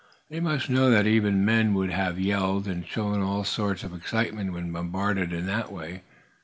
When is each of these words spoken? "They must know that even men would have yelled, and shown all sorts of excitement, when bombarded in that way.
"They 0.31 0.39
must 0.39 0.67
know 0.67 0.89
that 0.89 1.05
even 1.05 1.45
men 1.45 1.75
would 1.75 1.91
have 1.91 2.17
yelled, 2.19 2.67
and 2.67 2.87
shown 2.87 3.21
all 3.21 3.43
sorts 3.43 3.83
of 3.83 3.93
excitement, 3.93 4.51
when 4.51 4.71
bombarded 4.71 5.31
in 5.31 5.45
that 5.45 5.71
way. 5.71 6.01